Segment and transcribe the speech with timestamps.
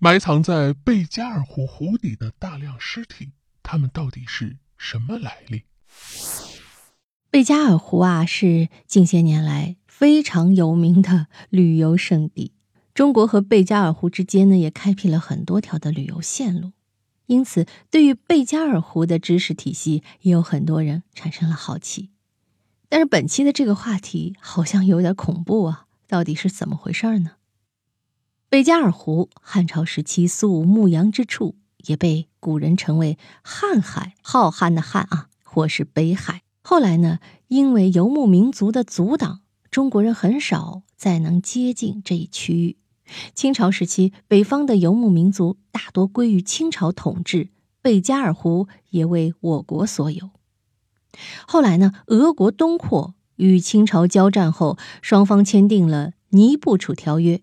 [0.00, 3.32] 埋藏在贝加尔湖湖底的大量尸体，
[3.64, 5.64] 它们到底是什么来历？
[7.32, 12.52] 贝加尔湖啊，是近些年来非常有名的旅游胜地。
[12.94, 16.70] 中国和贝加尔湖之间呢，也开辟了很多条的旅游线路。
[17.26, 22.10] 因此，对于贝加尔湖的知识体系，也有很多人产生了好奇。
[22.88, 25.86] 但是，本期的这个话题好像有点恐怖啊！
[26.06, 27.32] 到底是怎么回事呢？
[28.50, 36.40] 贝加尔湖，汉朝时期苏武牧羊之处，也被古人称为瀚海，浩瀚的瀚啊，或是北海。
[36.62, 39.40] 后来呢，因为游牧民族的阻挡，
[39.70, 42.78] 中国人很少再能接近这一区域。
[43.34, 47.50] 清朝时期，北方的游牧民族大多归于清朝统治，
[47.82, 50.30] 贝加尔湖也为我国所有。
[51.46, 57.36] 后来呢，俄国东扩与清朝交战后，双方签订了《尼布楚条约》，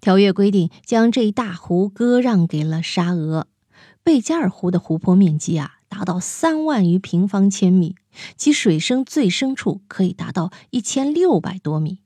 [0.00, 3.48] 条约规定将这一大湖割让给了沙俄。
[4.02, 7.94] 贝加尔湖的湖泊面积啊，达到三万余平方千米，
[8.36, 12.00] 其水深最深处可以达到一千六百多米。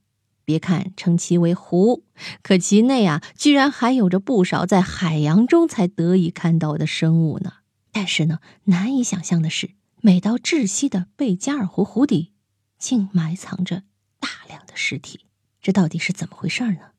[0.45, 2.03] 别看称其为湖，
[2.41, 7.53] 可其内啊，居然还有着不少在海洋中才得以看到的生物呢。
[7.91, 12.31] 但是呢，难以想象的是，美到窒息的贝加尔湖湖底，
[12.77, 13.83] 竟埋藏着
[14.19, 15.21] 大量的尸体。
[15.61, 16.91] 这到底是怎么回事呢？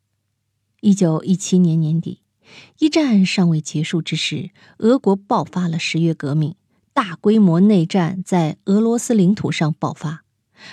[0.81, 2.21] 一九一七年年底，
[2.79, 6.55] 一战尚未结束之时，俄国爆发了十月革命，
[6.93, 10.23] 大规模内战在俄罗斯领土上爆发，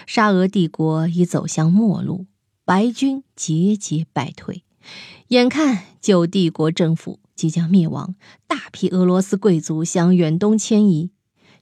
[0.05, 2.27] 沙俄帝国已走向末路。
[2.63, 4.63] 白军节节败退，
[5.29, 11.09] 眼看旧帝国政府即将灭亡，大批俄罗斯贵族向远东迁移。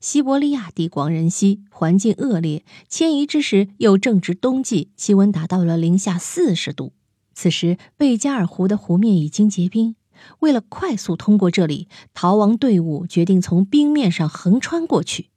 [0.02, 6.92] 西伯利亚地广人稀，环境恶劣，迁移之时又正值冬季，气温达到了零下四十度。
[7.34, 9.96] 此时，贝加尔湖的湖面已经结冰。
[10.40, 15.30] 为了快速通过这里，逃亡队伍决定从冰面上横穿过去。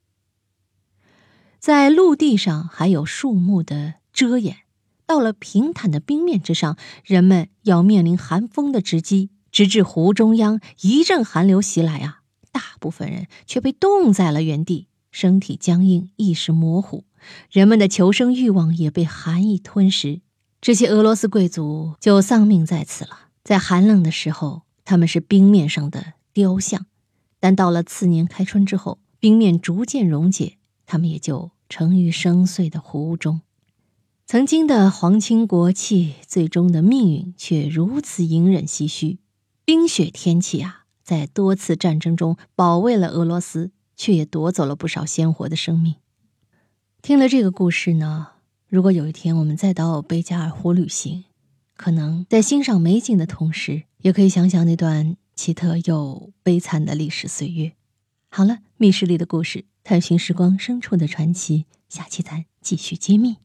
[1.59, 4.57] 在陆地上还有树木的遮掩。
[5.05, 12.21] 到了平坦的冰面之上，人们要面临寒风的直击，直至湖中央一阵寒流袭来啊！
[12.51, 17.05] 大部分人却被冻在了原地，身体僵硬，意识模糊，
[17.49, 20.21] 人们的求生欲望也被寒意吞噬。
[20.59, 23.29] 这些俄罗斯贵族就丧命在此了。
[23.43, 26.81] 在寒冷的时候，他们是冰面上的雕像；
[27.39, 33.41] 但到了次年开春之后，冰面逐渐溶解，他们也就沉于深邃的湖中。
[34.25, 39.19] 曾经的皇亲国戚，最终的命运却如此隐忍唏嘘。
[39.63, 45.95] 冰雪天气啊，在多次战争中保卫了俄罗斯，却也夺走了不少鲜活的生命。
[47.01, 48.31] 听了这个故事呢，
[48.69, 51.23] 如果有一天我们再到贝加尔湖旅行，
[51.77, 57.71] 可能在欣赏美景的同时，也可以想想那段奇特又悲惨的历史岁月。
[58.29, 63.37] 好了，密室里的故事，探寻时光深处的传奇，下期咱继续揭秘。